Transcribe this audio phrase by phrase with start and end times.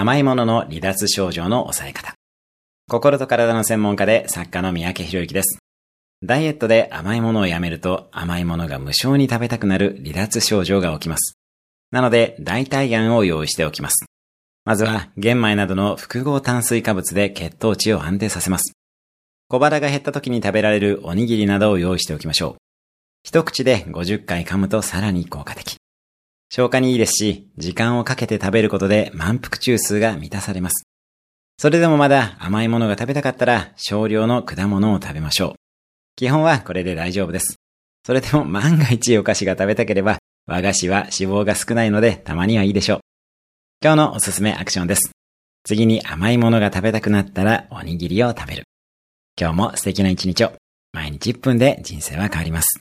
[0.00, 2.14] 甘いものの離脱症状の抑え方。
[2.88, 5.58] 心と体の専門家で作家の三宅博之です。
[6.24, 11.36] ダイエットで甘いものをやめると甘いものが無償に食べたくなる離脱症状が起きます。
[11.90, 14.06] なので代替案を用意しておきます。
[14.64, 18.72] まずは玄米などの複合炭水化物で血糖値を安定させます。
[19.48, 22.54] 小腹が減った時に食べられるおにぎりなどを用意しておきましょう。
[23.22, 25.79] 一口で50回噛むとさらに効果的。
[26.50, 30.84] 消化にいいですし、時間をかけて食べることで満腹中枢が満たされます。
[31.58, 35.54] それでもまだ甘いものが食べたかったら少量の果物を食べましょう。
[36.16, 37.56] 基本はこれで大丈夫です。
[38.04, 43.00] それでも万が一お菓子が食べたければ、和菓子は脂肪が少ないのでたまにはいいでしょう。
[43.82, 45.12] 今日のおすすめアクションです。
[45.62, 48.64] 次に甘いものが食べたくなったらおにぎりを食べる。
[49.40, 50.52] 今日も素敵な一日を。
[50.92, 52.80] 毎日1分で人生は変わります。